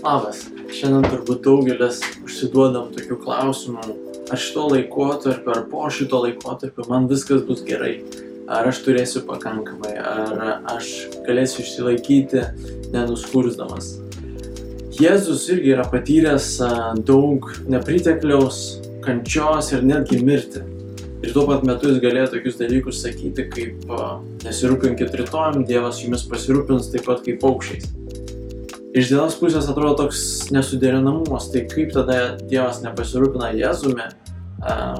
Labas. 0.00 0.46
Šiandien 0.72 1.04
turbūt 1.10 1.42
daugelis 1.44 1.98
užsiduodam 2.24 2.86
tokių 2.94 3.18
klausimų, 3.20 3.96
ar 4.32 4.40
šito 4.40 4.62
laikotarpio, 4.70 5.52
ar 5.52 5.66
po 5.68 5.82
šito 5.92 6.22
laikotarpio 6.24 6.86
man 6.88 7.08
viskas 7.10 7.42
bus 7.44 7.60
gerai, 7.66 7.98
ar 8.48 8.70
aš 8.70 8.80
turėsiu 8.86 9.26
pakankamai, 9.28 9.92
ar 10.00 10.62
aš 10.72 10.88
galėsiu 11.26 11.60
išsilaikyti 11.66 12.46
nenuskursdamas. 12.94 13.92
Jėzus 14.96 15.44
irgi 15.52 15.74
yra 15.76 15.84
patyręs 15.92 16.48
daug 17.04 17.52
nepritekliaus, 17.68 18.80
kančios 19.04 19.72
ir 19.76 19.84
netgi 19.84 20.24
mirti. 20.24 20.64
Ir 21.20 21.36
tuo 21.36 21.44
pat 21.44 21.64
metu 21.68 21.92
jis 21.92 22.00
galėjo 22.00 22.32
tokius 22.38 22.56
dalykus 22.56 23.04
sakyti, 23.04 23.50
kaip 23.52 23.96
nesirūpinkit 24.46 25.12
rytojim, 25.20 25.66
Dievas 25.68 26.00
jumis 26.00 26.24
pasirūpins 26.24 26.88
taip 26.94 27.04
pat 27.04 27.20
kaip 27.26 27.42
paukščiais 27.44 27.99
iš 28.96 29.10
dienos 29.12 29.36
pusės 29.38 29.68
atrodo 29.70 30.04
toks 30.04 30.22
nesuderinamumas, 30.54 31.50
tai 31.52 31.64
kaip 31.70 31.92
tada 31.94 32.36
Dievas 32.50 32.80
nepasirūpina 32.84 33.52
Jėzumi, 33.58 34.08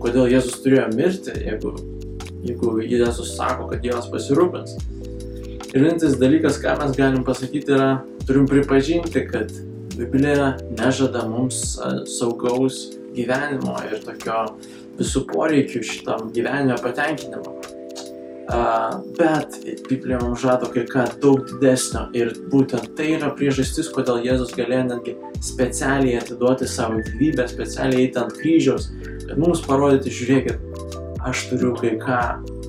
kodėl 0.00 0.30
Jėzus 0.32 0.62
turėjo 0.64 0.88
mirti, 0.94 1.34
jeigu, 1.44 1.74
jeigu 2.46 2.74
Jėzus 2.84 3.34
sako, 3.36 3.68
kad 3.72 3.84
Dievas 3.84 4.08
pasirūpins. 4.12 4.78
Ir 5.74 5.82
vienintelis 5.82 6.18
dalykas, 6.20 6.60
ką 6.62 6.76
mes 6.80 6.94
galim 6.96 7.24
pasakyti, 7.26 7.74
yra, 7.74 7.88
turim 8.28 8.46
pripažinti, 8.50 9.24
kad 9.26 9.50
Biblija 9.94 10.54
nežada 10.78 11.24
mums 11.28 11.76
saugaus 12.10 12.86
gyvenimo 13.14 13.76
ir 13.90 14.00
tokio 14.02 14.44
visų 14.98 15.24
poreikių 15.30 15.82
šitam 15.86 16.30
gyvenime 16.34 16.78
patenkinimo. 16.82 17.58
Bet 19.18 19.56
Biblija 19.88 20.18
mums 20.20 20.42
žada 20.44 20.68
kai 20.72 20.84
ką 20.88 21.04
daug 21.22 21.46
didesnio 21.48 22.04
ir 22.16 22.34
būtent 22.52 22.92
tai 22.98 23.14
yra 23.16 23.30
priežastis, 23.38 23.88
kodėl 23.94 24.20
Jėzus 24.26 24.52
galėjo 24.56 24.82
netgi 24.90 25.14
specialiai 25.44 26.18
atiduoti 26.20 26.68
savo 26.68 27.00
gyvybę, 27.06 27.46
specialiai 27.48 28.04
eiti 28.04 28.20
ant 28.20 28.36
kryžiaus, 28.36 28.90
kad 29.24 29.40
mums 29.40 29.64
parodyti, 29.64 30.12
žiūrėkit, 30.12 30.60
aš 31.24 31.46
turiu 31.48 31.72
kai 31.78 31.94
ką, 32.02 32.20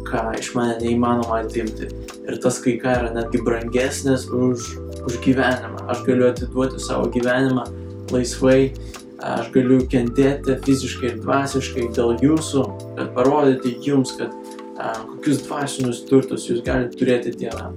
ką 0.07 0.25
iš 0.39 0.53
mane 0.55 0.79
neįmanoma 0.79 1.41
atimti. 1.43 1.91
Ir 2.23 2.39
tas 2.41 2.61
kai 2.63 2.77
ką 2.81 2.95
yra 3.01 3.13
netgi 3.17 3.43
brangesnis 3.43 4.29
už, 4.31 4.71
už 5.05 5.21
gyvenimą. 5.27 5.89
Aš 5.91 6.05
galiu 6.07 6.29
atiduoti 6.31 6.79
savo 6.79 7.11
gyvenimą 7.11 7.67
laisvai, 8.15 8.71
aš 9.19 9.51
galiu 9.51 9.81
kentėti 9.91 10.55
fiziškai 10.63 11.11
ir 11.11 11.23
dvasiškai 11.25 11.89
dėl 11.97 12.15
jūsų, 12.23 12.69
kad 12.95 13.11
parodyti 13.17 13.75
jums, 13.83 14.15
kad 14.15 14.31
kokius 14.75 15.43
dvasinius 15.45 16.03
turtus 16.09 16.49
jūs 16.49 16.63
galite 16.65 16.99
turėti 16.99 17.35
Dieve. 17.39 17.71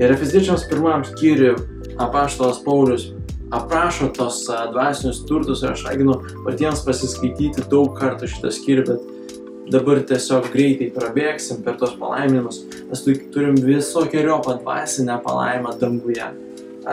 Ir 0.00 0.14
Efeziečiams 0.14 0.66
pirmam 0.70 1.04
skyriui 1.06 1.54
apaštalas 2.02 2.62
Paulius 2.64 3.10
aprašo 3.54 4.08
tos 4.16 4.44
dvasinius 4.72 5.24
turtus 5.28 5.62
ir 5.62 5.74
aš 5.74 5.84
raginu 5.88 6.16
patiems 6.46 6.82
pasiskaityti 6.86 7.66
daug 7.70 7.92
kartų 7.98 8.30
šitą 8.32 8.50
skyrių, 8.56 8.86
bet 8.88 9.10
dabar 9.74 10.00
tiesiog 10.08 10.48
greitai 10.52 10.90
prabėgsim 10.94 11.62
per 11.64 11.78
tos 11.80 11.94
palaiminimus, 12.00 12.64
mes 12.88 13.04
turim 13.06 13.60
visokiojo 13.60 14.40
padvasinę 14.44 15.20
palaimą 15.24 15.76
danguje. 15.80 16.32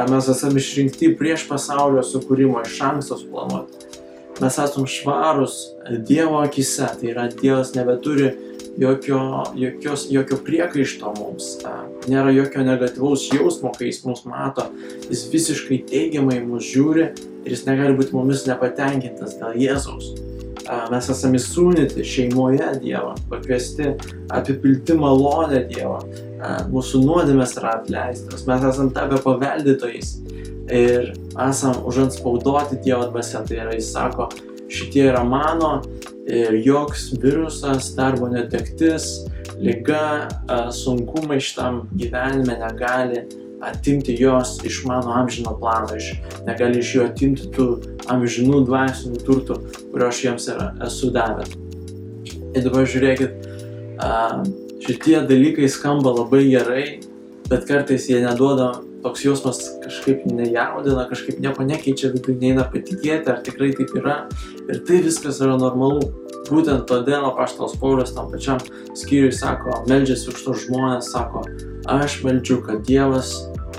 Mes 0.07 0.27
esame 0.31 0.61
išrinkti 0.61 1.11
prieš 1.19 1.49
pasaulio 1.49 2.03
sukūrimo 2.07 2.61
iš 2.63 2.77
anksto 2.87 3.17
suplanuoti. 3.19 3.89
Mes 4.39 4.55
esame 4.57 4.87
švarus 4.87 5.57
Dievo 6.07 6.39
akise, 6.39 6.87
tai 6.99 7.11
yra 7.11 7.27
Dievas 7.27 7.73
nebeturi 7.75 8.31
jokio, 8.77 9.43
jokios, 9.55 10.07
jokio 10.11 10.37
priekaišto 10.45 11.13
mums, 11.19 11.51
nėra 12.09 12.31
jokio 12.35 12.63
negatyvaus 12.65 13.27
jausmo, 13.33 13.73
kai 13.77 13.89
jis 13.91 14.01
mus 14.07 14.23
mato, 14.25 14.67
jis 15.09 15.27
visiškai 15.33 15.81
teigiamai 15.89 16.39
mus 16.45 16.67
žiūri 16.71 17.07
ir 17.45 17.55
jis 17.55 17.65
negali 17.67 17.97
būti 17.97 18.15
mumis 18.15 18.45
nepatenkintas 18.47 19.37
dėl 19.41 19.57
Jėzaus. 19.59 20.11
Mes 20.91 21.07
esame 21.11 21.39
įsūnyti 21.39 22.03
šeimoje 22.07 22.67
Dievo, 22.79 23.15
pakviesti 23.31 23.95
apipilti 24.31 24.95
malonę 24.95 25.65
Dievo, 25.67 25.97
mūsų 26.71 27.01
nuodėmės 27.03 27.57
yra 27.59 27.75
atleistas, 27.81 28.45
mes 28.47 28.67
esame 28.69 28.93
tapę 28.95 29.19
paveldėtojais 29.25 30.13
ir 30.71 31.11
esam 31.49 31.81
užanspaudoti 31.89 32.79
Dievo 32.85 33.09
dvasia, 33.09 33.43
tai 33.47 33.59
yra 33.65 33.75
jis 33.75 33.91
sako, 33.91 34.29
šitie 34.71 35.09
yra 35.09 35.25
mano 35.27 35.81
ir 36.29 36.57
joks 36.65 37.11
virusas, 37.21 37.91
darbo 37.97 38.29
netektis, 38.29 39.25
lyga, 39.61 40.27
sunkumai 40.73 41.39
šitam 41.41 41.85
gyvenime 41.97 42.57
negali 42.59 43.25
atimti 43.61 44.15
jos 44.19 44.57
iš 44.65 44.83
mano 44.85 45.13
amžino 45.13 45.53
plano, 45.59 45.95
iš, 45.97 46.13
negali 46.45 46.79
iš 46.81 46.95
jo 46.95 47.05
atimti 47.05 47.49
tų 47.53 47.67
amžinų 48.09 48.63
dvasinių 48.65 49.21
turtų, 49.25 49.57
kurio 49.91 50.07
aš 50.09 50.23
jiems 50.25 50.47
yra, 50.49 50.71
esu 50.87 51.11
davęs. 51.13 51.53
Ir 52.51 52.65
dabar 52.65 52.89
žiūrėkit, 52.89 53.45
šitie 54.81 55.21
dalykai 55.29 55.69
skamba 55.69 56.13
labai 56.17 56.47
gerai, 56.49 56.85
bet 57.51 57.67
kartais 57.67 58.07
jie 58.09 58.21
neduoda 58.23 58.71
toks 59.01 59.25
jausmas 59.25 59.59
kažkaip 59.83 60.25
nejaudina, 60.29 61.05
kažkaip 61.09 61.39
nieko 61.41 61.65
nekeičia, 61.65 62.11
viduje 62.13 62.37
neina 62.41 62.65
patikėti, 62.69 63.31
ar 63.31 63.41
tikrai 63.45 63.71
taip 63.77 63.93
yra. 63.97 64.17
Ir 64.69 64.81
tai 64.87 65.01
viskas 65.05 65.41
yra 65.43 65.57
normalu. 65.59 66.11
Būtent 66.51 66.87
todėl 66.89 67.25
apaštalas 67.29 67.77
Paulius 67.81 68.13
tam 68.15 68.31
pačiam 68.31 68.59
skyriui 68.97 69.31
sako, 69.35 69.81
meldžiasi 69.89 70.31
už 70.31 70.41
tos 70.45 70.65
žmonės, 70.65 71.11
sako, 71.13 71.45
aš 71.89 72.19
meldžiu, 72.25 72.59
kad 72.65 72.83
Dievas 72.87 73.33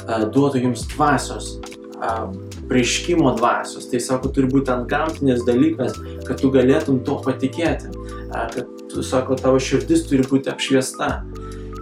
a, 0.06 0.22
duotų 0.24 0.62
jums 0.66 0.86
dvasios, 0.94 1.56
a, 2.00 2.30
prieškimo 2.70 3.34
dvasios. 3.38 3.90
Tai 3.92 4.00
sako, 4.02 4.32
turi 4.34 4.50
būti 4.50 4.72
ant 4.74 4.88
gamtinės 4.90 5.44
dalykas, 5.48 5.98
kad 6.26 6.40
tu 6.40 6.52
galėtum 6.54 7.02
to 7.06 7.18
patikėti. 7.26 7.92
A, 8.32 8.46
kad, 8.54 8.70
tu 8.92 9.04
sako, 9.06 9.36
tavo 9.40 9.60
širdis 9.62 10.06
turi 10.08 10.24
būti 10.28 10.52
apšviesta. 10.52 11.18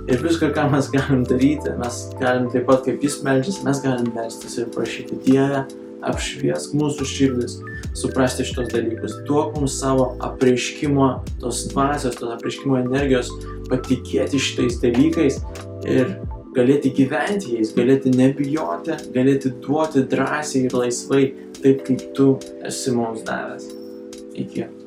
Ir 0.09 0.23
viską, 0.25 0.51
ką 0.57 0.71
mes 0.73 0.89
galim 0.91 1.27
daryti, 1.29 1.75
mes 1.79 2.01
galim 2.21 2.49
taip 2.51 2.67
pat 2.71 2.87
kaip 2.87 3.05
jis 3.05 3.21
melžys, 3.27 3.61
mes 3.67 3.83
galim 3.85 4.09
melstis 4.15 4.57
ir 4.59 4.71
prašyti 4.75 5.19
Dievę, 5.27 5.67
apšviesk 6.09 6.73
mūsų 6.79 7.07
širdis, 7.09 7.59
suprasti 7.99 8.47
šitos 8.49 8.71
dalykus, 8.73 9.19
duok 9.29 9.59
mums 9.59 9.77
savo 9.83 10.15
apreiškimo, 10.25 11.11
tos 11.43 11.67
dvasios, 11.75 12.17
tos 12.17 12.33
apreiškimo 12.39 12.81
energijos, 12.81 13.31
patikėti 13.69 14.41
šitais 14.41 14.81
dalykais 14.83 15.41
ir 15.85 16.17
galėti 16.57 16.95
gyventi 16.97 17.59
jais, 17.59 17.75
galėti 17.77 18.15
nebijoti, 18.17 18.97
galėti 19.15 19.55
duoti 19.63 20.07
drąsiai 20.11 20.67
ir 20.67 20.77
laisvai, 20.81 21.25
taip 21.61 21.85
kaip 21.87 22.11
tu 22.17 22.33
esi 22.67 22.97
mums 22.97 23.27
davęs. 23.29 23.71
Iki. 24.41 24.80